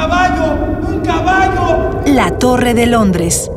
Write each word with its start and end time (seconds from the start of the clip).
caballo! 0.00 0.54
¡Un 0.88 1.00
caballo! 1.00 2.00
La 2.06 2.30
Torre 2.38 2.72
de 2.72 2.86
Londres. 2.86 3.50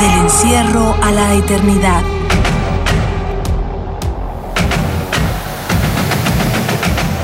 Del 0.00 0.12
encierro 0.24 0.96
a 1.02 1.10
la 1.10 1.34
eternidad. 1.34 2.02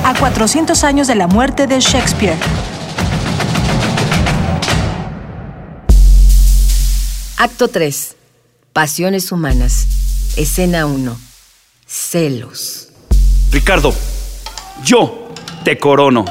A 0.04 0.14
400 0.18 0.84
años 0.84 1.06
de 1.06 1.14
la 1.14 1.26
muerte 1.26 1.66
de 1.66 1.80
Shakespeare. 1.80 2.36
Acto 7.38 7.68
3. 7.68 8.16
Pasiones 8.74 9.32
humanas. 9.32 9.86
Escena 10.36 10.84
1. 10.84 11.16
Celos. 11.86 12.88
Ricardo, 13.50 13.94
yo 14.84 15.21
te 15.64 15.78
corono. 15.78 16.24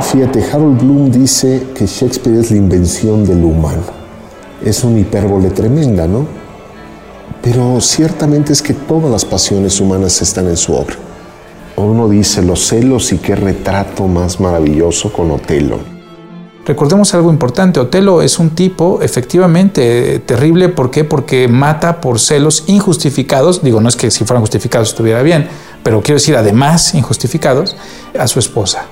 Fíjate, 0.00 0.42
Harold 0.50 0.80
Bloom 0.80 1.10
dice 1.10 1.66
que 1.74 1.86
Shakespeare 1.86 2.38
es 2.38 2.50
la 2.50 2.56
invención 2.56 3.26
del 3.26 3.44
humano. 3.44 3.82
Es 4.64 4.82
una 4.82 5.00
hipérbole 5.00 5.50
tremenda, 5.50 6.06
¿no? 6.06 6.26
Pero 7.42 7.80
ciertamente 7.80 8.52
es 8.52 8.62
que 8.62 8.72
todas 8.72 9.10
las 9.10 9.24
pasiones 9.26 9.78
humanas 9.78 10.22
están 10.22 10.48
en 10.48 10.56
su 10.56 10.72
obra. 10.72 10.96
Uno 11.76 12.08
dice 12.08 12.42
los 12.42 12.66
celos 12.66 13.12
y 13.12 13.18
qué 13.18 13.36
retrato 13.36 14.06
más 14.08 14.40
maravilloso 14.40 15.12
con 15.12 15.30
Otelo. 15.30 15.95
Recordemos 16.66 17.14
algo 17.14 17.30
importante, 17.30 17.78
Otelo 17.78 18.22
es 18.22 18.40
un 18.40 18.50
tipo 18.50 19.00
efectivamente 19.00 20.18
terrible, 20.18 20.68
¿por 20.68 20.90
qué? 20.90 21.04
Porque 21.04 21.46
mata 21.46 22.00
por 22.00 22.18
celos 22.18 22.64
injustificados, 22.66 23.62
digo, 23.62 23.80
no 23.80 23.88
es 23.88 23.94
que 23.94 24.10
si 24.10 24.24
fueran 24.24 24.40
justificados 24.40 24.88
estuviera 24.88 25.22
bien, 25.22 25.46
pero 25.84 26.02
quiero 26.02 26.16
decir 26.16 26.34
además 26.34 26.92
injustificados, 26.94 27.76
a 28.18 28.26
su 28.26 28.40
esposa. 28.40 28.86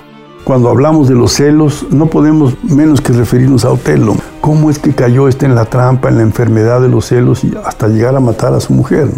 Cuando 0.44 0.68
hablamos 0.68 1.08
de 1.08 1.16
los 1.16 1.32
celos, 1.32 1.86
no 1.90 2.06
podemos 2.06 2.54
menos 2.62 3.00
que 3.00 3.12
referirnos 3.12 3.64
a 3.64 3.72
Otelo. 3.72 4.14
¿Cómo 4.40 4.70
es 4.70 4.78
que 4.78 4.94
cayó 4.94 5.26
este 5.26 5.46
en 5.46 5.56
la 5.56 5.64
trampa, 5.64 6.10
en 6.10 6.18
la 6.18 6.22
enfermedad 6.22 6.80
de 6.80 6.88
los 6.88 7.06
celos 7.06 7.42
y 7.42 7.54
hasta 7.64 7.88
llegar 7.88 8.14
a 8.14 8.20
matar 8.20 8.54
a 8.54 8.60
su 8.60 8.72
mujer? 8.72 9.08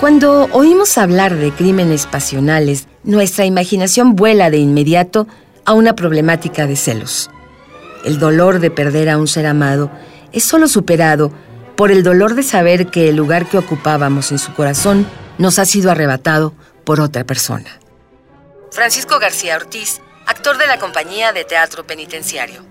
Cuando 0.00 0.44
oímos 0.52 0.98
hablar 0.98 1.34
de 1.36 1.52
crímenes 1.52 2.06
pasionales, 2.06 2.86
nuestra 3.02 3.46
imaginación 3.46 4.14
vuela 4.14 4.50
de 4.50 4.58
inmediato 4.58 5.26
a 5.64 5.72
una 5.72 5.94
problemática 5.94 6.66
de 6.66 6.76
celos. 6.76 7.30
El 8.04 8.18
dolor 8.18 8.60
de 8.60 8.70
perder 8.70 9.08
a 9.08 9.16
un 9.16 9.26
ser 9.26 9.46
amado 9.46 9.90
es 10.32 10.44
solo 10.44 10.68
superado 10.68 11.32
por 11.76 11.90
el 11.90 12.02
dolor 12.02 12.34
de 12.34 12.42
saber 12.42 12.88
que 12.88 13.08
el 13.08 13.16
lugar 13.16 13.48
que 13.48 13.56
ocupábamos 13.56 14.32
en 14.32 14.38
su 14.38 14.52
corazón 14.52 15.06
nos 15.38 15.58
ha 15.58 15.64
sido 15.64 15.90
arrebatado 15.90 16.52
por 16.84 17.00
otra 17.00 17.24
persona. 17.24 17.80
Francisco 18.72 19.18
García 19.18 19.56
Ortiz, 19.56 20.02
actor 20.26 20.58
de 20.58 20.66
la 20.66 20.78
compañía 20.78 21.32
de 21.32 21.44
teatro 21.44 21.86
penitenciario. 21.86 22.62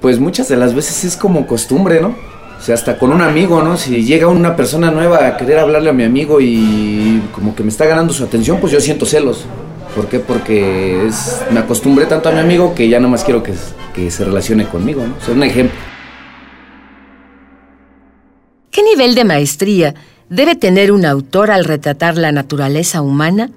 Pues 0.00 0.20
muchas 0.20 0.48
de 0.48 0.56
las 0.56 0.72
veces 0.72 1.02
es 1.02 1.16
como 1.16 1.48
costumbre, 1.48 2.00
¿no? 2.00 2.16
O 2.60 2.62
sea, 2.62 2.74
hasta 2.74 2.98
con 2.98 3.10
un 3.10 3.22
amigo, 3.22 3.62
¿no? 3.62 3.78
Si 3.78 4.04
llega 4.04 4.28
una 4.28 4.54
persona 4.54 4.90
nueva 4.90 5.26
a 5.26 5.36
querer 5.38 5.58
hablarle 5.58 5.88
a 5.88 5.94
mi 5.94 6.04
amigo 6.04 6.42
y 6.42 7.22
como 7.32 7.54
que 7.54 7.62
me 7.62 7.70
está 7.70 7.86
ganando 7.86 8.12
su 8.12 8.22
atención, 8.22 8.58
pues 8.60 8.70
yo 8.70 8.80
siento 8.80 9.06
celos. 9.06 9.46
¿Por 9.96 10.08
qué? 10.08 10.20
Porque 10.20 11.08
me 11.50 11.60
acostumbré 11.60 12.04
tanto 12.04 12.28
a 12.28 12.32
mi 12.32 12.40
amigo 12.40 12.74
que 12.74 12.86
ya 12.88 13.00
no 13.00 13.08
más 13.08 13.24
quiero 13.24 13.42
que, 13.42 13.54
que 13.94 14.10
se 14.10 14.26
relacione 14.26 14.66
conmigo, 14.66 15.06
¿no? 15.06 15.14
O 15.20 15.24
sea, 15.24 15.34
un 15.34 15.42
ejemplo. 15.42 15.78
¿Qué 18.70 18.82
nivel 18.82 19.14
de 19.14 19.24
maestría 19.24 19.94
debe 20.28 20.54
tener 20.54 20.92
un 20.92 21.06
autor 21.06 21.50
al 21.50 21.64
retratar 21.64 22.18
la 22.18 22.30
naturaleza 22.30 23.00
humana 23.00 23.50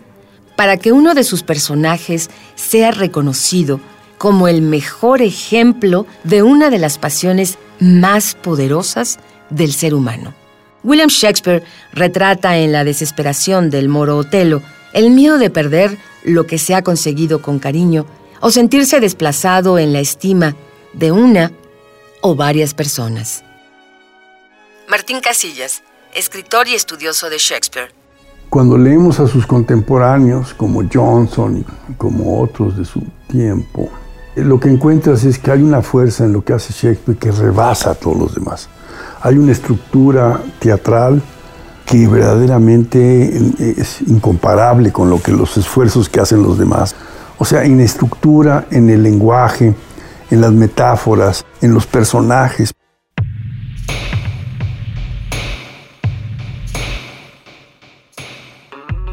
para 0.56 0.78
que 0.78 0.94
uno 0.94 1.14
de 1.14 1.26
sus 1.26 1.44
personajes 1.44 2.30
sea 2.56 2.92
reconocido 2.92 3.82
como 4.18 4.48
el 4.48 4.62
mejor 4.62 5.22
ejemplo 5.22 6.08
de 6.24 6.42
una 6.42 6.70
de 6.70 6.80
las 6.80 6.98
pasiones 6.98 7.58
más 7.84 8.36
poderosas 8.36 9.20
del 9.50 9.74
ser 9.74 9.94
humano. 9.94 10.34
William 10.84 11.10
Shakespeare 11.10 11.64
retrata 11.94 12.58
en 12.58 12.72
la 12.72 12.84
desesperación 12.84 13.70
del 13.70 13.90
moro 13.90 14.18
Otelo 14.18 14.62
el 14.94 15.12
miedo 15.12 15.38
de 15.38 15.50
perder 15.50 15.98
lo 16.24 16.46
que 16.46 16.58
se 16.58 16.76
ha 16.76 16.82
conseguido 16.82 17.42
con 17.42 17.60
cariño 17.60 18.06
o 18.42 18.52
sentirse 18.52 19.00
desplazado 19.00 19.80
en 19.80 19.94
la 19.94 20.00
estima 20.00 20.56
de 20.94 21.12
una 21.12 21.52
o 22.22 22.36
varias 22.36 22.74
personas. 22.74 23.44
Martín 24.90 25.22
Casillas, 25.22 25.84
escritor 26.14 26.68
y 26.68 26.76
estudioso 26.76 27.30
de 27.30 27.38
Shakespeare. 27.38 27.92
Cuando 28.50 28.78
leemos 28.78 29.20
a 29.20 29.28
sus 29.28 29.48
contemporáneos 29.48 30.54
como 30.54 30.84
Johnson 30.92 31.66
y 31.90 31.94
como 31.94 32.42
otros 32.42 32.78
de 32.78 32.86
su 32.86 33.02
tiempo, 33.28 33.90
lo 34.36 34.60
que 34.60 34.70
encuentras 34.70 35.24
es 35.26 35.38
que 35.38 35.52
hay 35.52 35.62
una 35.62 35.82
fuerza 35.82 36.26
en 36.26 36.34
lo 36.34 36.44
que 36.44 36.54
hace 36.54 36.74
Shakespeare 36.74 37.18
que 37.18 37.32
rebasa 37.32 37.92
a 37.92 37.96
todos 37.96 38.18
los 38.18 38.36
demás. 38.36 38.68
Hay 39.22 39.38
una 39.38 39.52
estructura 39.52 40.42
teatral 40.60 41.22
que 41.86 42.08
verdaderamente 42.08 43.38
es 43.60 44.02
incomparable 44.02 44.92
con 44.92 45.10
lo 45.10 45.22
que 45.22 45.32
los 45.32 45.58
esfuerzos 45.58 46.10
que 46.10 46.20
hacen 46.20 46.42
los 46.42 46.58
demás. 46.58 46.96
O 47.38 47.46
sea, 47.46 47.64
en 47.64 47.80
estructura, 47.80 48.68
en 48.72 48.90
el 48.90 49.04
lenguaje, 49.04 49.76
en 50.32 50.42
las 50.42 50.52
metáforas, 50.52 51.46
en 51.62 51.74
los 51.74 51.86
personajes. 51.86 52.74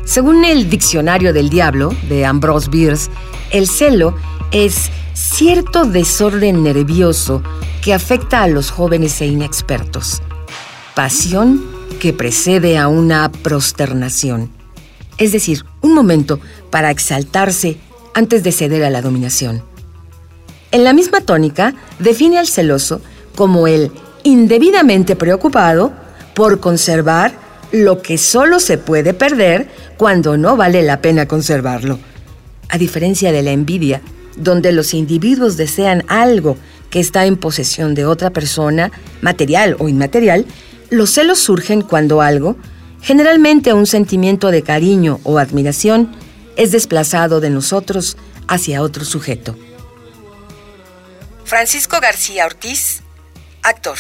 Según 0.04 0.44
el 0.44 0.68
Diccionario 0.70 1.32
del 1.32 1.50
Diablo 1.50 1.92
de 2.08 2.26
Ambrose 2.26 2.68
Bierce, 2.68 3.10
el 3.52 3.68
celo 3.68 4.16
es 4.50 4.90
cierto 5.20 5.84
desorden 5.84 6.62
nervioso 6.62 7.42
que 7.82 7.92
afecta 7.92 8.42
a 8.42 8.48
los 8.48 8.70
jóvenes 8.70 9.20
e 9.20 9.26
inexpertos. 9.26 10.22
Pasión 10.94 11.62
que 12.00 12.12
precede 12.14 12.78
a 12.78 12.88
una 12.88 13.30
prosternación. 13.30 14.50
Es 15.18 15.32
decir, 15.32 15.64
un 15.82 15.94
momento 15.94 16.40
para 16.70 16.90
exaltarse 16.90 17.76
antes 18.14 18.42
de 18.42 18.52
ceder 18.52 18.82
a 18.82 18.90
la 18.90 19.02
dominación. 19.02 19.62
En 20.72 20.84
la 20.84 20.94
misma 20.94 21.20
tónica, 21.20 21.74
define 21.98 22.38
al 22.38 22.46
celoso 22.46 23.02
como 23.36 23.66
el 23.66 23.92
indebidamente 24.22 25.16
preocupado 25.16 25.92
por 26.34 26.60
conservar 26.60 27.34
lo 27.72 28.00
que 28.00 28.16
solo 28.16 28.58
se 28.58 28.78
puede 28.78 29.12
perder 29.12 29.68
cuando 29.98 30.38
no 30.38 30.56
vale 30.56 30.82
la 30.82 31.02
pena 31.02 31.28
conservarlo. 31.28 31.98
A 32.68 32.78
diferencia 32.78 33.32
de 33.32 33.42
la 33.42 33.50
envidia, 33.50 34.00
donde 34.36 34.72
los 34.72 34.94
individuos 34.94 35.56
desean 35.56 36.04
algo 36.08 36.56
que 36.90 37.00
está 37.00 37.26
en 37.26 37.36
posesión 37.36 37.94
de 37.94 38.04
otra 38.04 38.30
persona, 38.30 38.90
material 39.20 39.76
o 39.78 39.88
inmaterial, 39.88 40.46
los 40.90 41.10
celos 41.10 41.38
surgen 41.38 41.82
cuando 41.82 42.20
algo, 42.20 42.56
generalmente 43.00 43.72
un 43.72 43.86
sentimiento 43.86 44.50
de 44.50 44.62
cariño 44.62 45.20
o 45.22 45.38
admiración, 45.38 46.12
es 46.56 46.72
desplazado 46.72 47.40
de 47.40 47.50
nosotros 47.50 48.16
hacia 48.48 48.82
otro 48.82 49.04
sujeto. 49.04 49.56
Francisco 51.44 51.98
García 52.00 52.46
Ortiz, 52.46 53.02
actor. 53.62 53.96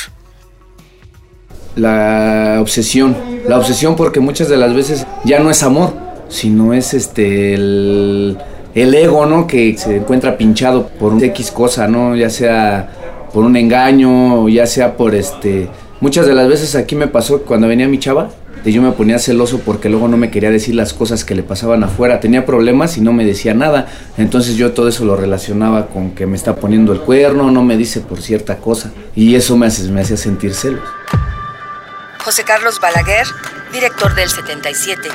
La 1.76 2.58
obsesión, 2.60 3.16
la 3.48 3.58
obsesión 3.58 3.96
porque 3.96 4.20
muchas 4.20 4.48
de 4.48 4.56
las 4.56 4.74
veces 4.74 5.06
ya 5.24 5.38
no 5.38 5.50
es 5.50 5.62
amor, 5.62 5.94
sino 6.28 6.74
es 6.74 6.94
este 6.94 7.54
el, 7.54 8.38
el 8.74 8.94
ego, 8.94 9.26
¿no? 9.26 9.46
Que 9.46 9.76
se 9.76 9.96
encuentra 9.96 10.36
pinchado 10.36 10.88
por 10.88 11.12
un 11.12 11.22
X 11.22 11.50
cosa, 11.50 11.88
¿no? 11.88 12.16
Ya 12.16 12.30
sea 12.30 12.90
por 13.32 13.44
un 13.44 13.56
engaño, 13.56 14.48
ya 14.48 14.66
sea 14.66 14.96
por 14.96 15.14
este... 15.14 15.68
Muchas 16.00 16.26
de 16.26 16.34
las 16.34 16.48
veces 16.48 16.74
aquí 16.76 16.96
me 16.96 17.08
pasó 17.08 17.42
cuando 17.42 17.68
venía 17.68 17.86
mi 17.86 17.98
chava, 17.98 18.30
yo 18.64 18.82
me 18.82 18.92
ponía 18.92 19.18
celoso 19.18 19.60
porque 19.60 19.88
luego 19.88 20.08
no 20.08 20.16
me 20.16 20.30
quería 20.30 20.50
decir 20.50 20.74
las 20.74 20.92
cosas 20.92 21.24
que 21.24 21.34
le 21.34 21.42
pasaban 21.42 21.82
afuera. 21.82 22.20
Tenía 22.20 22.44
problemas 22.44 22.96
y 22.98 23.00
no 23.00 23.12
me 23.12 23.24
decía 23.24 23.54
nada. 23.54 23.88
Entonces 24.18 24.56
yo 24.56 24.72
todo 24.72 24.88
eso 24.88 25.04
lo 25.04 25.16
relacionaba 25.16 25.86
con 25.86 26.10
que 26.12 26.26
me 26.26 26.36
está 26.36 26.56
poniendo 26.56 26.92
el 26.92 27.00
cuerno, 27.00 27.50
no 27.50 27.62
me 27.62 27.76
dice 27.76 28.00
por 28.00 28.20
cierta 28.20 28.58
cosa. 28.58 28.92
Y 29.14 29.34
eso 29.34 29.56
me, 29.56 29.66
hace, 29.66 29.90
me 29.90 30.02
hacía 30.02 30.16
sentir 30.16 30.54
celos. 30.54 30.82
José 32.22 32.44
Carlos 32.44 32.80
Balaguer, 32.80 33.26
director 33.72 34.14
del 34.14 34.28
77, 34.28 35.08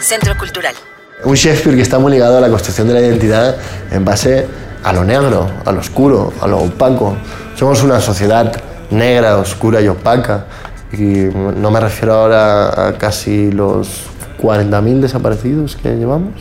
Centro 0.00 0.36
Cultural. 0.38 0.74
Un 1.24 1.34
Shakespeare 1.34 1.74
que 1.74 1.82
está 1.82 1.98
muy 1.98 2.12
ligado 2.12 2.36
a 2.36 2.40
la 2.40 2.48
construcción 2.48 2.88
de 2.88 2.94
la 2.94 3.00
identidad 3.00 3.56
en 3.90 4.04
base 4.04 4.46
a 4.84 4.92
lo 4.92 5.02
negro, 5.02 5.48
a 5.64 5.72
lo 5.72 5.80
oscuro, 5.80 6.32
a 6.40 6.46
lo 6.46 6.58
opaco. 6.58 7.16
Somos 7.54 7.82
una 7.82 8.00
sociedad 8.00 8.52
negra, 8.90 9.38
oscura 9.38 9.80
y 9.80 9.88
opaca. 9.88 10.44
Y 10.92 11.28
no 11.34 11.70
me 11.70 11.80
refiero 11.80 12.14
ahora 12.14 12.88
a 12.88 12.98
casi 12.98 13.50
los 13.50 14.02
40.000 14.40 15.00
desaparecidos 15.00 15.76
que 15.76 15.96
llevamos. 15.96 16.34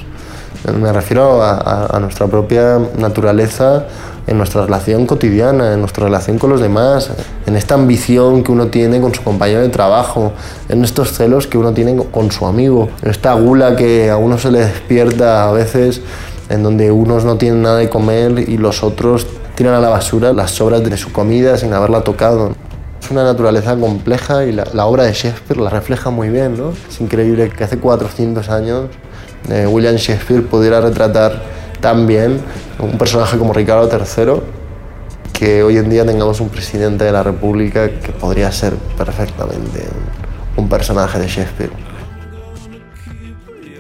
Me 0.80 0.92
refiero 0.92 1.42
a, 1.42 1.95
a, 1.95 2.00
nuestra 2.00 2.27
propia 2.27 2.80
naturaleza 2.98 3.86
en 4.27 4.38
nuestra 4.38 4.66
relación 4.66 5.06
cotidiana, 5.06 5.74
en 5.74 5.80
nuestra 5.80 6.06
relación 6.06 6.39
con 6.39 6.50
los 6.50 6.62
demás, 6.62 7.12
en 7.45 7.56
esta 7.56 7.75
ambición 7.75 8.44
que 8.44 8.51
uno 8.51 8.68
tiene 8.68 9.00
con 9.00 9.13
su 9.13 9.24
compañero 9.24 9.62
de 9.62 9.69
trabajo, 9.69 10.33
en 10.69 10.83
estos 10.83 11.12
celos 11.13 11.48
que 11.48 11.57
uno 11.57 11.74
tiene 11.74 11.95
con 12.12 12.31
su 12.31 12.45
amigo, 12.45 12.89
en 13.01 13.12
esta 13.12 13.33
gula 13.33 13.75
que 13.75 14.10
a 14.10 14.18
uno 14.18 14.38
se 14.38 14.51
le 14.51 14.60
despierta 14.60 15.48
a 15.48 15.51
veces 15.51 16.01
en 16.50 16.63
donde 16.63 16.92
unos 16.92 17.25
no 17.25 17.38
tienen 17.38 17.62
nada 17.62 17.77
de 17.77 17.89
comer 17.89 18.39
y 18.39 18.57
los 18.57 18.83
otros 18.83 19.27
tiran 19.56 19.74
a 19.74 19.80
la 19.80 19.89
basura 19.89 20.33
las 20.33 20.51
sobras 20.51 20.83
de 20.83 20.98
su 20.98 21.12
comida 21.12 21.57
sin 21.57 21.74
haberla 21.74 22.01
tocado. 22.01 22.54
Es 23.01 23.12
una 23.12 23.24
naturaleza 23.24 23.75
compleja 23.75 24.45
y 24.45 24.51
la, 24.51 24.86
obra 24.86 25.04
de 25.04 25.13
Shakespeare 25.13 25.62
la 25.62 25.69
refleja 25.69 26.10
muy 26.10 26.30
bien. 26.30 26.57
¿no? 26.57 26.74
Es 26.89 27.00
increíble 27.00 27.50
que 27.50 27.63
hace 27.63 27.77
400 27.77 28.50
años 28.50 28.86
eh, 29.50 29.68
William 29.68 29.95
Shakespeare 29.95 30.42
pudiera 30.44 30.81
retratar 30.81 31.42
tan 31.86 32.08
un 32.80 32.98
personaje 32.98 33.38
como 33.38 33.54
Ricardo 33.54 33.88
III 33.88 34.42
que 35.32 35.62
hoy 35.62 35.78
en 35.78 35.88
día 35.88 36.04
tengamos 36.04 36.42
un 36.42 36.50
presidente 36.50 37.04
de 37.04 37.12
la 37.12 37.22
República 37.22 37.92
que 38.00 38.12
podría 38.12 38.52
ser 38.52 38.74
perfectamente 38.98 39.88
un 40.58 40.68
personaje 40.68 41.20
de 41.20 41.28
Shakespeare. 41.28 41.70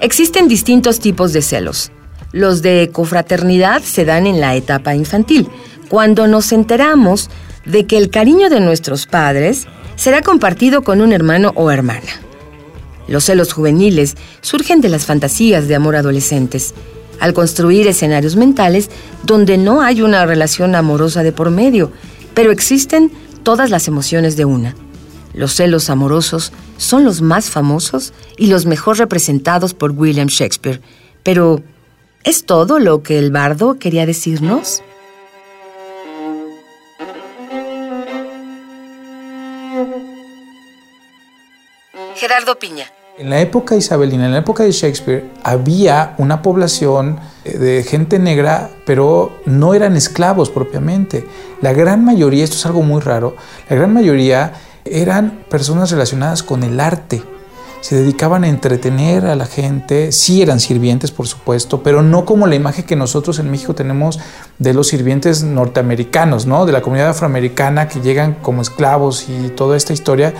Existen 0.01 0.47
distintos 0.47 0.99
tipos 0.99 1.33
de 1.33 1.41
celos. 1.41 1.91
Los 2.31 2.61
de 2.61 2.91
confraternidad 2.93 3.81
se 3.81 4.05
dan 4.05 4.27
en 4.27 4.39
la 4.39 4.53
etapa 4.53 4.93
infantil, 4.93 5.49
cuando 5.89 6.27
nos 6.27 6.51
enteramos 6.51 7.31
de 7.65 7.87
que 7.87 7.97
el 7.97 8.11
cariño 8.11 8.51
de 8.51 8.59
nuestros 8.59 9.07
padres 9.07 9.65
será 9.95 10.21
compartido 10.21 10.83
con 10.83 11.01
un 11.01 11.11
hermano 11.11 11.53
o 11.55 11.71
hermana. 11.71 12.21
Los 13.07 13.23
celos 13.23 13.51
juveniles 13.51 14.15
surgen 14.41 14.79
de 14.81 14.89
las 14.89 15.07
fantasías 15.07 15.67
de 15.67 15.73
amor 15.73 15.95
adolescentes, 15.95 16.75
al 17.19 17.33
construir 17.33 17.87
escenarios 17.87 18.35
mentales 18.35 18.89
donde 19.23 19.57
no 19.57 19.81
hay 19.81 20.01
una 20.01 20.25
relación 20.25 20.75
amorosa 20.75 21.23
de 21.23 21.31
por 21.31 21.51
medio, 21.51 21.91
pero 22.33 22.51
existen 22.51 23.11
todas 23.43 23.69
las 23.69 23.87
emociones 23.87 24.35
de 24.37 24.45
una. 24.45 24.75
Los 25.33 25.53
celos 25.53 25.89
amorosos 25.89 26.53
son 26.77 27.03
los 27.03 27.21
más 27.21 27.49
famosos 27.49 28.13
y 28.37 28.47
los 28.47 28.65
mejor 28.65 28.97
representados 28.97 29.73
por 29.73 29.91
William 29.91 30.27
Shakespeare. 30.27 30.81
Pero, 31.23 31.61
¿es 32.23 32.45
todo 32.45 32.79
lo 32.79 33.03
que 33.03 33.19
el 33.19 33.31
bardo 33.31 33.77
quería 33.77 34.05
decirnos? 34.05 34.81
Gerardo 42.15 42.57
Piña. 42.57 42.94
En 43.17 43.29
la 43.29 43.39
época 43.39 43.77
isabelina, 43.77 44.25
en 44.25 44.33
la 44.33 44.39
época 44.39 44.63
de 44.63 44.73
Shakespeare, 44.73 45.31
había 45.41 46.15
una 46.17 46.41
población 46.41 47.17
eh, 47.45 47.57
de 47.57 47.83
gente 47.83 48.19
negra, 48.19 48.71
pero 48.85 49.39
no 49.45 49.73
eran 49.73 49.95
esclavos 49.95 50.49
propiamente. 50.49 51.25
La 51.61 51.71
gran 51.71 52.03
mayoría, 52.03 52.43
esto 52.43 52.57
es 52.57 52.65
algo 52.65 52.81
muy 52.81 52.99
raro, 52.99 53.37
la 53.69 53.75
gran 53.77 53.93
mayoría 53.93 54.51
eran 54.83 55.45
personas 55.49 55.91
relacionadas 55.91 56.43
con 56.43 56.63
el 56.63 56.77
arte. 56.81 57.23
Se 57.79 57.95
dedicaban 57.95 58.43
a 58.43 58.49
entretener 58.49 59.27
a 59.27 59.37
la 59.37 59.45
gente, 59.45 60.11
sí 60.11 60.41
eran 60.41 60.59
sirvientes, 60.59 61.11
por 61.11 61.27
supuesto, 61.27 61.83
pero 61.83 62.01
no 62.01 62.25
como 62.25 62.47
la 62.47 62.55
imagen 62.55 62.83
que 62.83 62.97
nosotros 62.97 63.39
en 63.39 63.49
México 63.49 63.75
tenemos 63.75 64.19
de 64.59 64.73
los 64.73 64.89
sirvientes 64.89 65.41
norteamericanos, 65.41 66.47
¿no? 66.47 66.65
De 66.65 66.73
la 66.73 66.81
comunidad 66.81 67.11
afroamericana 67.11 67.87
que 67.87 68.01
llegan 68.01 68.33
como 68.41 68.61
esclavos 68.61 69.29
y 69.29 69.49
toda 69.49 69.77
esta 69.77 69.93
historia 69.93 70.33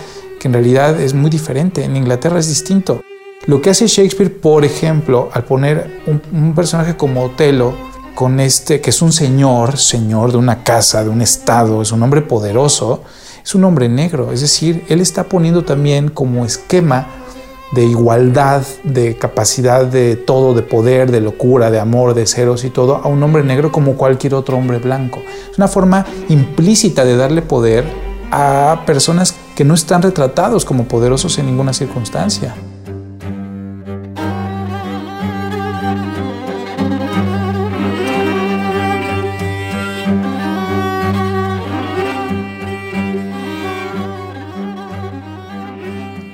en 0.46 0.52
realidad 0.52 0.98
es 1.00 1.12
muy 1.12 1.30
diferente. 1.30 1.84
En 1.84 1.96
Inglaterra 1.96 2.38
es 2.38 2.48
distinto. 2.48 3.02
Lo 3.46 3.60
que 3.60 3.70
hace 3.70 3.86
Shakespeare, 3.86 4.32
por 4.32 4.64
ejemplo, 4.64 5.28
al 5.32 5.44
poner 5.44 6.00
un, 6.06 6.54
personaje 6.54 6.96
como 6.96 7.24
Otelo, 7.24 7.74
con 8.14 8.40
este, 8.40 8.80
que 8.80 8.90
es 8.90 9.02
un 9.02 9.12
señor, 9.12 9.76
señor 9.76 10.32
de 10.32 10.38
una 10.38 10.64
casa, 10.64 11.04
de 11.04 11.10
un 11.10 11.20
estado, 11.20 11.82
es 11.82 11.92
un 11.92 12.02
hombre 12.02 12.22
poderoso, 12.22 13.02
es 13.44 13.54
un 13.54 13.64
hombre 13.64 13.88
negro. 13.88 14.32
Es 14.32 14.40
decir, 14.40 14.84
él 14.88 15.00
está 15.00 15.24
poniendo 15.24 15.64
también 15.64 16.08
como 16.08 16.44
esquema 16.44 17.08
de 17.72 17.84
igualdad, 17.84 18.62
de 18.84 19.16
capacidad 19.16 19.84
de 19.84 20.16
todo, 20.16 20.54
de 20.54 20.62
poder, 20.62 21.10
de 21.10 21.20
locura, 21.20 21.70
de 21.70 21.78
amor, 21.78 22.14
de 22.14 22.26
ceros 22.26 22.64
y 22.64 22.70
todo, 22.70 22.96
a 22.96 23.08
un 23.08 23.22
hombre 23.22 23.42
negro 23.42 23.70
como 23.70 23.96
cualquier 23.96 24.34
otro 24.34 24.56
hombre 24.56 24.78
blanco. 24.78 25.22
Es 25.50 25.58
una 25.58 25.68
forma 25.68 26.06
implícita 26.28 27.04
de 27.04 27.16
darle 27.16 27.42
poder 27.42 27.84
a 28.30 28.82
personas 28.86 29.34
que 29.56 29.64
no 29.64 29.74
están 29.74 30.02
retratados 30.02 30.66
como 30.66 30.86
poderosos 30.86 31.38
en 31.38 31.46
ninguna 31.46 31.72
circunstancia. 31.72 32.54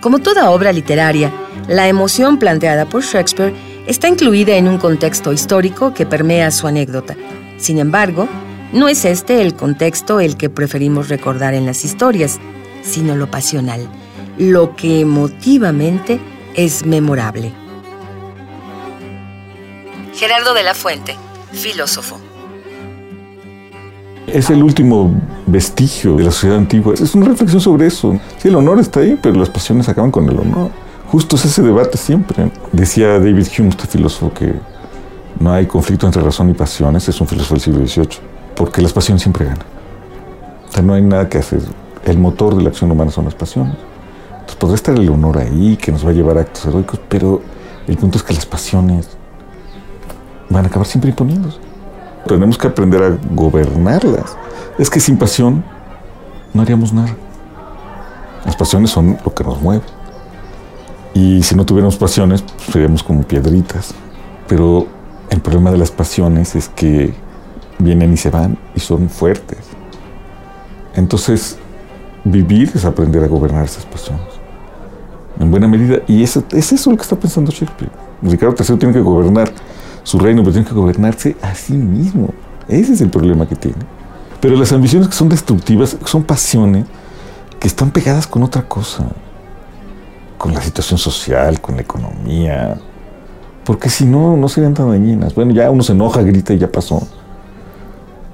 Como 0.00 0.18
toda 0.18 0.50
obra 0.50 0.72
literaria, 0.72 1.32
la 1.68 1.86
emoción 1.86 2.40
planteada 2.40 2.86
por 2.86 3.04
Shakespeare 3.04 3.54
está 3.86 4.08
incluida 4.08 4.56
en 4.56 4.66
un 4.66 4.78
contexto 4.78 5.32
histórico 5.32 5.94
que 5.94 6.06
permea 6.06 6.50
su 6.50 6.66
anécdota. 6.66 7.14
Sin 7.56 7.78
embargo, 7.78 8.26
no 8.72 8.88
es 8.88 9.04
este 9.04 9.42
el 9.42 9.54
contexto 9.54 10.18
el 10.18 10.36
que 10.36 10.50
preferimos 10.50 11.08
recordar 11.08 11.54
en 11.54 11.66
las 11.66 11.84
historias, 11.84 12.40
sino 12.82 13.16
lo 13.16 13.30
pasional, 13.30 13.88
lo 14.38 14.76
que 14.76 15.00
emotivamente 15.00 16.20
es 16.54 16.84
memorable. 16.84 17.52
Gerardo 20.14 20.54
de 20.54 20.62
la 20.62 20.74
Fuente, 20.74 21.16
filósofo. 21.52 22.16
Es 24.26 24.50
el 24.50 24.62
último 24.62 25.12
vestigio 25.46 26.16
de 26.16 26.24
la 26.24 26.30
sociedad 26.30 26.58
antigua. 26.58 26.94
Es 26.94 27.14
una 27.14 27.26
reflexión 27.26 27.60
sobre 27.60 27.86
eso. 27.86 28.18
Sí, 28.38 28.48
el 28.48 28.56
honor 28.56 28.78
está 28.78 29.00
ahí, 29.00 29.18
pero 29.20 29.34
las 29.34 29.50
pasiones 29.50 29.88
acaban 29.88 30.10
con 30.10 30.28
el 30.28 30.38
honor. 30.38 30.70
Justo 31.10 31.36
es 31.36 31.44
ese 31.44 31.62
debate 31.62 31.98
siempre. 31.98 32.50
Decía 32.72 33.18
David 33.18 33.46
Hume, 33.58 33.68
este 33.70 33.86
filósofo, 33.86 34.32
que 34.32 34.54
no 35.40 35.52
hay 35.52 35.66
conflicto 35.66 36.06
entre 36.06 36.22
razón 36.22 36.50
y 36.50 36.54
pasiones. 36.54 37.08
Es 37.08 37.20
un 37.20 37.26
filósofo 37.26 37.54
del 37.54 37.62
siglo 37.62 37.86
XVIII 37.86 38.20
porque 38.54 38.80
las 38.80 38.92
pasiones 38.92 39.22
siempre 39.22 39.44
ganan. 39.44 39.66
O 40.68 40.72
sea, 40.72 40.82
no 40.82 40.94
hay 40.94 41.02
nada 41.02 41.28
que 41.28 41.38
hacer. 41.38 41.60
El 42.04 42.18
motor 42.18 42.56
de 42.56 42.62
la 42.62 42.70
acción 42.70 42.90
humana 42.90 43.10
son 43.10 43.24
las 43.26 43.34
pasiones. 43.34 43.76
Entonces 44.32 44.56
podrá 44.56 44.74
estar 44.74 44.96
el 44.96 45.08
honor 45.08 45.38
ahí, 45.38 45.76
que 45.76 45.92
nos 45.92 46.04
va 46.04 46.10
a 46.10 46.12
llevar 46.12 46.38
a 46.38 46.42
actos 46.42 46.66
heroicos, 46.66 47.00
pero 47.08 47.40
el 47.86 47.96
punto 47.96 48.18
es 48.18 48.24
que 48.24 48.34
las 48.34 48.46
pasiones 48.46 49.08
van 50.48 50.64
a 50.64 50.68
acabar 50.68 50.86
siempre 50.86 51.10
imponiéndose. 51.10 51.58
Tenemos 52.26 52.58
que 52.58 52.68
aprender 52.68 53.02
a 53.02 53.18
gobernarlas. 53.34 54.36
Es 54.78 54.90
que 54.90 55.00
sin 55.00 55.16
pasión 55.16 55.64
no 56.54 56.62
haríamos 56.62 56.92
nada. 56.92 57.14
Las 58.44 58.56
pasiones 58.56 58.90
son 58.90 59.18
lo 59.24 59.34
que 59.34 59.44
nos 59.44 59.60
mueve. 59.60 59.84
Y 61.14 61.42
si 61.42 61.54
no 61.54 61.64
tuviéramos 61.64 61.96
pasiones, 61.96 62.42
pues, 62.42 62.70
seríamos 62.70 63.02
como 63.02 63.22
piedritas. 63.22 63.94
Pero 64.48 64.86
el 65.30 65.40
problema 65.40 65.70
de 65.70 65.78
las 65.78 65.90
pasiones 65.90 66.54
es 66.54 66.68
que 66.68 67.14
vienen 67.78 68.12
y 68.12 68.16
se 68.16 68.30
van 68.30 68.58
y 68.74 68.80
son 68.80 69.08
fuertes. 69.08 69.58
Entonces, 70.94 71.58
vivir 72.24 72.70
es 72.74 72.84
aprender 72.84 73.24
a 73.24 73.26
gobernar 73.26 73.64
esas 73.64 73.84
pasiones. 73.84 74.26
En 75.40 75.50
buena 75.50 75.66
medida. 75.66 75.98
Y 76.06 76.22
eso, 76.22 76.44
es 76.52 76.72
eso 76.72 76.90
lo 76.90 76.96
que 76.96 77.02
está 77.02 77.16
pensando 77.16 77.50
Shakespeare. 77.50 77.90
Ricardo 78.22 78.54
III 78.58 78.76
tiene 78.76 78.94
que 78.94 79.00
gobernar 79.00 79.50
su 80.02 80.18
reino, 80.18 80.42
pero 80.42 80.52
tiene 80.52 80.66
que 80.66 80.74
gobernarse 80.74 81.36
a 81.42 81.54
sí 81.54 81.74
mismo. 81.74 82.30
Ese 82.68 82.92
es 82.92 83.00
el 83.00 83.10
problema 83.10 83.46
que 83.46 83.56
tiene. 83.56 83.78
Pero 84.40 84.56
las 84.56 84.72
ambiciones 84.72 85.08
que 85.08 85.14
son 85.14 85.28
destructivas 85.28 85.96
son 86.04 86.22
pasiones 86.22 86.86
que 87.58 87.68
están 87.68 87.90
pegadas 87.90 88.26
con 88.26 88.42
otra 88.42 88.62
cosa. 88.62 89.04
Con 90.38 90.54
la 90.54 90.60
situación 90.60 90.98
social, 90.98 91.60
con 91.60 91.76
la 91.76 91.82
economía. 91.82 92.76
Porque 93.64 93.88
si 93.88 94.04
no, 94.04 94.36
no 94.36 94.48
serían 94.48 94.74
tan 94.74 94.90
dañinas. 94.90 95.34
Bueno, 95.34 95.52
ya 95.52 95.70
uno 95.70 95.82
se 95.82 95.92
enoja, 95.92 96.22
grita 96.22 96.52
y 96.52 96.58
ya 96.58 96.70
pasó. 96.70 97.06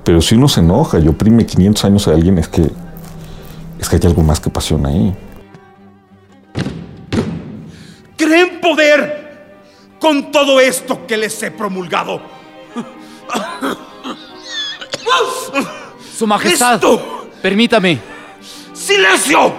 Pero 0.04 0.22
si 0.22 0.34
uno 0.34 0.48
se 0.48 0.60
enoja 0.60 0.98
y 0.98 1.08
oprime 1.08 1.44
500 1.44 1.84
años 1.84 2.08
a 2.08 2.12
alguien, 2.12 2.38
es 2.38 2.48
que, 2.48 2.70
es 3.78 3.88
que 3.88 3.96
hay 3.96 4.02
algo 4.04 4.22
más 4.22 4.40
que 4.40 4.50
pasión 4.50 4.84
ahí. 4.86 5.14
¿Creen 8.16 8.60
poder 8.60 9.56
con 10.00 10.32
todo 10.32 10.60
esto 10.60 11.06
que 11.06 11.16
les 11.16 11.42
he 11.42 11.50
promulgado? 11.50 12.20
Su 16.16 16.26
Majestad, 16.26 16.80
permítame. 17.40 18.00
¡Silencio! 18.72 19.54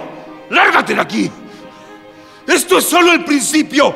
¡Lárgate 0.50 0.94
de 0.94 1.00
aquí! 1.00 1.30
Esto 2.46 2.78
es 2.78 2.84
solo 2.84 3.12
el 3.12 3.24
principio. 3.24 3.94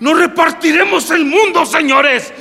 ¡No 0.00 0.14
repartiremos 0.14 1.10
el 1.10 1.24
mundo, 1.24 1.66
señores! 1.66 2.32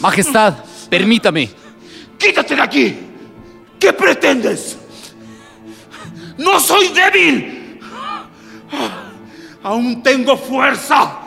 Majestad, 0.00 0.54
permítame. 0.88 1.50
¡Quítate 2.18 2.56
de 2.56 2.62
aquí! 2.62 2.98
¿Qué 3.78 3.92
pretendes? 3.92 4.78
¡No 6.38 6.58
soy 6.60 6.88
débil! 6.88 7.80
Aún 9.62 10.02
tengo 10.02 10.36
fuerza 10.36 11.18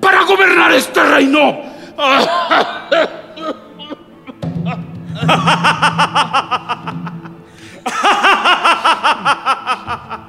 para 0.00 0.24
gobernar 0.24 0.72
este 0.72 1.02
reino. 1.02 1.62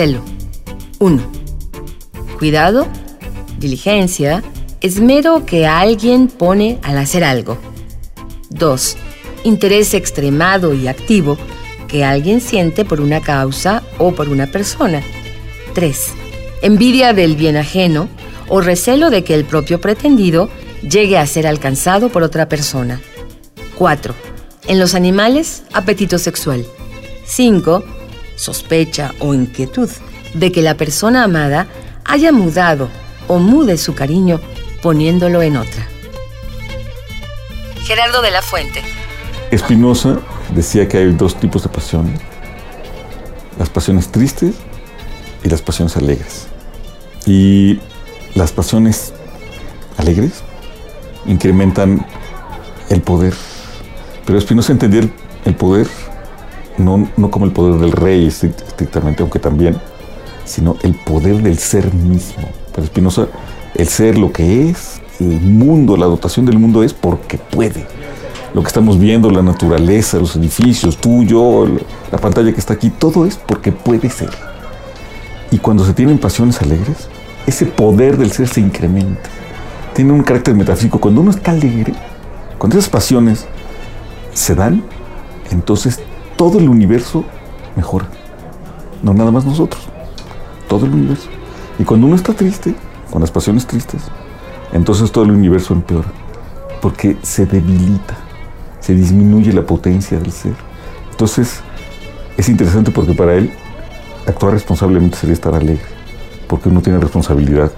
Celo. 0.00 0.22
1. 0.98 1.22
Cuidado, 2.38 2.88
diligencia, 3.58 4.42
esmero 4.80 5.44
que 5.44 5.66
alguien 5.66 6.28
pone 6.28 6.78
al 6.82 6.96
hacer 6.96 7.22
algo. 7.22 7.58
2. 8.48 8.96
Interés 9.44 9.92
extremado 9.92 10.72
y 10.72 10.88
activo 10.88 11.36
que 11.86 12.02
alguien 12.02 12.40
siente 12.40 12.86
por 12.86 13.02
una 13.02 13.20
causa 13.20 13.82
o 13.98 14.12
por 14.12 14.30
una 14.30 14.46
persona. 14.46 15.02
3. 15.74 16.14
Envidia 16.62 17.12
del 17.12 17.36
bien 17.36 17.58
ajeno 17.58 18.08
o 18.48 18.62
recelo 18.62 19.10
de 19.10 19.22
que 19.22 19.34
el 19.34 19.44
propio 19.44 19.82
pretendido 19.82 20.48
llegue 20.80 21.18
a 21.18 21.26
ser 21.26 21.46
alcanzado 21.46 22.08
por 22.08 22.22
otra 22.22 22.48
persona. 22.48 23.02
4. 23.74 24.14
En 24.66 24.80
los 24.80 24.94
animales, 24.94 25.62
apetito 25.74 26.18
sexual. 26.18 26.64
5 27.26 27.99
sospecha 28.40 29.12
o 29.20 29.34
inquietud 29.34 29.90
de 30.32 30.50
que 30.50 30.62
la 30.62 30.74
persona 30.74 31.24
amada 31.24 31.66
haya 32.04 32.32
mudado 32.32 32.88
o 33.28 33.38
mude 33.38 33.76
su 33.76 33.94
cariño 33.94 34.40
poniéndolo 34.82 35.42
en 35.42 35.58
otra. 35.58 35.86
Gerardo 37.84 38.22
de 38.22 38.30
la 38.30 38.40
Fuente. 38.40 38.82
Espinosa 39.50 40.18
decía 40.54 40.88
que 40.88 40.98
hay 40.98 41.12
dos 41.12 41.38
tipos 41.38 41.62
de 41.62 41.68
pasiones. 41.68 42.18
Las 43.58 43.68
pasiones 43.68 44.10
tristes 44.10 44.54
y 45.44 45.48
las 45.50 45.60
pasiones 45.60 45.96
alegres. 45.96 46.46
Y 47.26 47.78
las 48.34 48.52
pasiones 48.52 49.12
alegres 49.98 50.42
incrementan 51.26 52.06
el 52.88 53.02
poder. 53.02 53.34
Pero 54.24 54.38
Espinosa 54.38 54.72
entendía 54.72 55.10
el 55.44 55.54
poder 55.54 55.88
no, 56.80 57.08
no 57.16 57.30
como 57.30 57.44
el 57.44 57.52
poder 57.52 57.80
del 57.80 57.92
rey 57.92 58.26
estrictamente, 58.26 59.22
aunque 59.22 59.38
también, 59.38 59.76
sino 60.44 60.76
el 60.82 60.94
poder 60.94 61.42
del 61.42 61.58
ser 61.58 61.92
mismo. 61.94 62.48
Para 62.74 62.86
Spinoza, 62.86 63.28
el 63.74 63.88
ser 63.88 64.18
lo 64.18 64.32
que 64.32 64.68
es, 64.68 65.00
el 65.20 65.40
mundo, 65.40 65.96
la 65.96 66.06
dotación 66.06 66.46
del 66.46 66.58
mundo 66.58 66.82
es 66.82 66.92
porque 66.92 67.38
puede. 67.38 67.86
Lo 68.54 68.62
que 68.62 68.68
estamos 68.68 68.98
viendo, 68.98 69.30
la 69.30 69.42
naturaleza, 69.42 70.18
los 70.18 70.34
edificios, 70.34 70.96
tú, 70.96 71.22
yo, 71.22 71.66
la 72.10 72.18
pantalla 72.18 72.52
que 72.52 72.58
está 72.58 72.74
aquí, 72.74 72.90
todo 72.90 73.26
es 73.26 73.36
porque 73.36 73.70
puede 73.70 74.10
ser. 74.10 74.30
Y 75.52 75.58
cuando 75.58 75.84
se 75.84 75.94
tienen 75.94 76.18
pasiones 76.18 76.60
alegres, 76.60 77.08
ese 77.46 77.66
poder 77.66 78.16
del 78.16 78.32
ser 78.32 78.48
se 78.48 78.60
incrementa. 78.60 79.28
Tiene 79.94 80.12
un 80.12 80.22
carácter 80.22 80.54
metafísico. 80.54 81.00
Cuando 81.00 81.20
uno 81.20 81.30
está 81.30 81.52
alegre, 81.52 81.92
cuando 82.58 82.78
esas 82.78 82.90
pasiones 82.90 83.46
se 84.32 84.54
dan, 84.54 84.82
entonces 85.50 86.00
todo 86.40 86.58
el 86.58 86.70
universo 86.70 87.22
mejora. 87.76 88.06
No 89.02 89.12
nada 89.12 89.30
más 89.30 89.44
nosotros, 89.44 89.82
todo 90.70 90.86
el 90.86 90.94
universo. 90.94 91.28
Y 91.78 91.84
cuando 91.84 92.06
uno 92.06 92.16
está 92.16 92.32
triste, 92.32 92.74
con 93.10 93.20
las 93.20 93.30
pasiones 93.30 93.66
tristes, 93.66 94.04
entonces 94.72 95.12
todo 95.12 95.24
el 95.24 95.32
universo 95.32 95.74
empeora, 95.74 96.08
porque 96.80 97.18
se 97.20 97.44
debilita, 97.44 98.16
se 98.80 98.94
disminuye 98.94 99.52
la 99.52 99.66
potencia 99.66 100.18
del 100.18 100.32
ser. 100.32 100.54
Entonces, 101.10 101.60
es 102.38 102.48
interesante 102.48 102.90
porque 102.90 103.12
para 103.12 103.34
él 103.34 103.52
actuar 104.26 104.54
responsablemente 104.54 105.18
sería 105.18 105.34
estar 105.34 105.54
alegre, 105.54 105.84
porque 106.48 106.70
uno 106.70 106.80
tiene 106.80 107.00
responsabilidad 107.00 107.70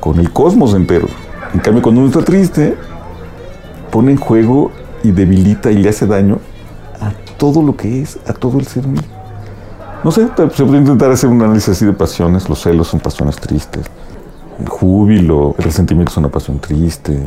con 0.00 0.18
el 0.18 0.32
cosmos 0.32 0.72
entero. 0.72 1.08
En 1.52 1.60
cambio, 1.60 1.82
cuando 1.82 2.00
uno 2.00 2.08
está 2.08 2.24
triste, 2.24 2.74
pone 3.90 4.12
en 4.12 4.16
juego 4.16 4.72
y 5.04 5.10
debilita 5.10 5.70
y 5.70 5.76
le 5.76 5.90
hace 5.90 6.06
daño 6.06 6.38
todo 7.38 7.62
lo 7.62 7.74
que 7.76 8.02
es, 8.02 8.18
a 8.26 8.34
todo 8.34 8.58
el 8.58 8.66
ser 8.66 8.86
mío. 8.86 9.00
No 10.04 10.12
sé, 10.12 10.28
se 10.36 10.64
puede 10.64 10.78
intentar 10.78 11.10
hacer 11.10 11.30
un 11.30 11.40
análisis 11.40 11.70
así 11.70 11.86
de 11.86 11.92
pasiones. 11.92 12.48
Los 12.48 12.60
celos 12.60 12.88
son 12.88 13.00
pasiones 13.00 13.36
tristes. 13.36 13.86
El 14.60 14.68
júbilo, 14.68 15.54
el 15.56 15.64
resentimiento 15.64 16.12
es 16.12 16.16
una 16.18 16.28
pasión 16.28 16.60
triste. 16.60 17.18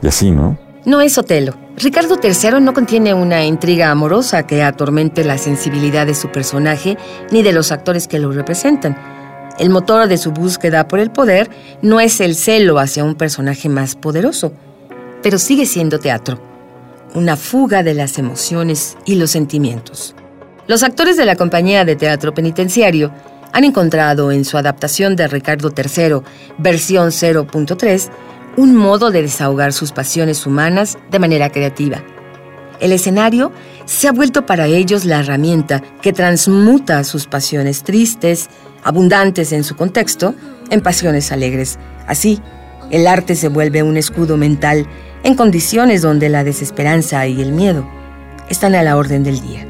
Y 0.00 0.06
así, 0.06 0.30
¿no? 0.30 0.56
No 0.84 1.00
es 1.00 1.18
Otelo. 1.18 1.54
Ricardo 1.76 2.16
III 2.22 2.60
no 2.60 2.72
contiene 2.72 3.12
una 3.14 3.44
intriga 3.44 3.90
amorosa 3.90 4.46
que 4.46 4.62
atormente 4.62 5.24
la 5.24 5.38
sensibilidad 5.38 6.06
de 6.06 6.14
su 6.14 6.28
personaje 6.28 6.96
ni 7.30 7.42
de 7.42 7.52
los 7.52 7.72
actores 7.72 8.08
que 8.08 8.18
lo 8.18 8.32
representan. 8.32 8.96
El 9.58 9.70
motor 9.70 10.08
de 10.08 10.18
su 10.18 10.30
búsqueda 10.30 10.88
por 10.88 11.00
el 11.00 11.10
poder 11.10 11.50
no 11.82 12.00
es 12.00 12.20
el 12.20 12.36
celo 12.36 12.78
hacia 12.78 13.04
un 13.04 13.16
personaje 13.16 13.68
más 13.68 13.96
poderoso, 13.96 14.52
pero 15.22 15.38
sigue 15.38 15.66
siendo 15.66 15.98
teatro 15.98 16.47
una 17.18 17.36
fuga 17.36 17.82
de 17.82 17.94
las 17.94 18.18
emociones 18.18 18.96
y 19.04 19.16
los 19.16 19.30
sentimientos. 19.32 20.14
Los 20.66 20.82
actores 20.82 21.16
de 21.16 21.24
la 21.24 21.36
compañía 21.36 21.84
de 21.84 21.96
teatro 21.96 22.32
penitenciario 22.32 23.12
han 23.52 23.64
encontrado 23.64 24.30
en 24.32 24.44
su 24.44 24.56
adaptación 24.56 25.16
de 25.16 25.28
Ricardo 25.28 25.72
III, 25.76 26.20
versión 26.58 27.08
0.3, 27.08 28.10
un 28.56 28.74
modo 28.74 29.10
de 29.10 29.22
desahogar 29.22 29.72
sus 29.72 29.92
pasiones 29.92 30.46
humanas 30.46 30.98
de 31.10 31.18
manera 31.18 31.50
creativa. 31.50 32.02
El 32.80 32.92
escenario 32.92 33.52
se 33.86 34.08
ha 34.08 34.12
vuelto 34.12 34.46
para 34.46 34.66
ellos 34.66 35.04
la 35.04 35.20
herramienta 35.20 35.82
que 36.02 36.12
transmuta 36.12 37.02
sus 37.04 37.26
pasiones 37.26 37.82
tristes, 37.82 38.48
abundantes 38.84 39.52
en 39.52 39.64
su 39.64 39.74
contexto, 39.74 40.34
en 40.70 40.80
pasiones 40.80 41.32
alegres. 41.32 41.78
Así, 42.06 42.40
el 42.90 43.06
arte 43.06 43.34
se 43.34 43.48
vuelve 43.48 43.82
un 43.82 43.96
escudo 43.96 44.36
mental 44.36 44.86
en 45.24 45.34
condiciones 45.34 46.02
donde 46.02 46.28
la 46.28 46.44
desesperanza 46.44 47.26
y 47.26 47.40
el 47.40 47.52
miedo 47.52 47.88
están 48.48 48.74
a 48.74 48.82
la 48.82 48.96
orden 48.96 49.24
del 49.24 49.40
día. 49.40 49.66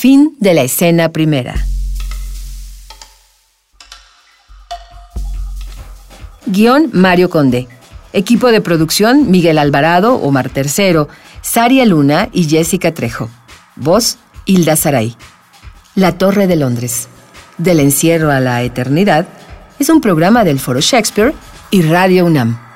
Fin 0.00 0.34
de 0.40 0.54
la 0.54 0.62
escena 0.62 1.10
primera. 1.10 1.54
Guión 6.46 6.88
Mario 6.94 7.28
Conde. 7.28 7.68
Equipo 8.14 8.50
de 8.50 8.62
producción 8.62 9.30
Miguel 9.30 9.58
Alvarado, 9.58 10.14
Omar 10.14 10.48
Tercero, 10.48 11.10
Saria 11.42 11.84
Luna 11.84 12.30
y 12.32 12.48
Jessica 12.48 12.94
Trejo. 12.94 13.28
Voz 13.76 14.16
Hilda 14.46 14.74
Saray. 14.74 15.14
La 15.94 16.16
Torre 16.16 16.46
de 16.46 16.56
Londres. 16.56 17.08
Del 17.58 17.78
encierro 17.78 18.30
a 18.30 18.40
la 18.40 18.62
eternidad 18.62 19.28
es 19.78 19.90
un 19.90 20.00
programa 20.00 20.44
del 20.44 20.60
Foro 20.60 20.80
Shakespeare 20.80 21.34
y 21.70 21.82
Radio 21.82 22.24
UNAM. 22.24 22.69